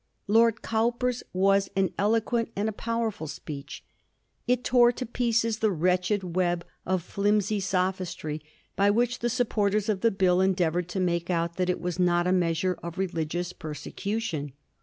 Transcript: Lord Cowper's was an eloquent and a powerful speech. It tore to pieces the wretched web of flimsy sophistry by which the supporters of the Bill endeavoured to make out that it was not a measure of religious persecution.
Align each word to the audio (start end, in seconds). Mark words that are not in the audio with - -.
Lord 0.25 0.63
Cowper's 0.63 1.21
was 1.31 1.69
an 1.75 1.91
eloquent 1.95 2.51
and 2.55 2.67
a 2.67 2.71
powerful 2.71 3.27
speech. 3.27 3.83
It 4.47 4.63
tore 4.63 4.91
to 4.91 5.05
pieces 5.05 5.59
the 5.59 5.69
wretched 5.69 6.35
web 6.35 6.65
of 6.87 7.03
flimsy 7.03 7.59
sophistry 7.59 8.41
by 8.75 8.89
which 8.89 9.19
the 9.19 9.29
supporters 9.29 9.89
of 9.89 10.01
the 10.01 10.09
Bill 10.09 10.41
endeavoured 10.41 10.89
to 10.89 10.99
make 10.99 11.29
out 11.29 11.57
that 11.57 11.69
it 11.69 11.79
was 11.79 11.99
not 11.99 12.25
a 12.25 12.31
measure 12.31 12.79
of 12.81 12.97
religious 12.97 13.53
persecution. 13.53 14.53